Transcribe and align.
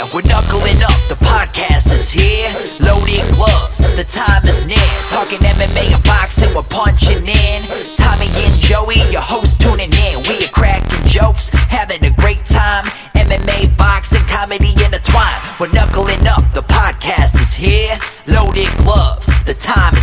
Yeah, 0.00 0.08
we're 0.14 0.22
knuckling 0.22 0.80
up, 0.80 0.96
the 1.12 1.16
podcast 1.20 1.92
is 1.92 2.08
here. 2.10 2.48
Loading 2.80 3.20
gloves, 3.36 3.84
the 4.00 4.04
time 4.08 4.46
is 4.46 4.64
near. 4.64 4.78
Talking 5.10 5.40
MMA 5.40 5.92
and 5.92 6.04
boxing, 6.04 6.54
we're 6.54 6.62
punching 6.62 7.28
in. 7.28 7.60
Tommy 8.00 8.32
and 8.32 8.56
Joey, 8.56 9.04
your 9.12 9.20
host, 9.20 9.60
tuning 9.60 9.92
in. 9.92 10.22
We 10.24 10.42
are 10.42 10.52
cracking 10.56 11.04
jokes, 11.04 11.50
having 11.50 12.02
a 12.06 12.10
great 12.16 12.46
time. 12.46 12.86
MMA, 13.12 13.76
boxing, 13.76 14.24
comedy 14.24 14.72
intertwined. 14.82 15.42
We're 15.60 15.68
knuckling 15.68 16.26
up, 16.26 16.50
the 16.54 16.62
podcast 16.62 17.38
is 17.38 17.52
here. 17.52 17.98
Loaded 18.26 18.72
gloves, 18.78 19.28
the 19.44 19.52
time 19.52 19.94